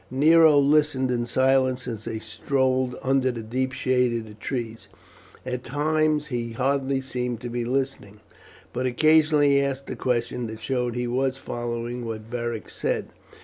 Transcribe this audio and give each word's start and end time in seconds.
Nero 0.09 0.57
listened 0.57 1.11
in 1.11 1.27
silence 1.27 1.87
as 1.87 2.05
they 2.05 2.17
strolled 2.17 2.95
under 3.03 3.29
the 3.29 3.43
deep 3.43 3.71
shade 3.71 4.17
of 4.19 4.25
the 4.27 4.33
trees. 4.33 4.87
At 5.45 5.63
times 5.63 6.25
he 6.25 6.53
hardly 6.53 7.01
seemed 7.01 7.39
to 7.41 7.49
be 7.49 7.65
listening, 7.65 8.19
but 8.73 8.87
occasionally 8.87 9.49
he 9.51 9.61
asked 9.61 9.91
a 9.91 9.95
question 9.95 10.47
that 10.47 10.59
showed 10.59 10.95
he 10.95 11.05
was 11.05 11.37
following 11.37 12.03
what 12.03 12.31
Beric 12.31 12.67
said. 12.67 13.09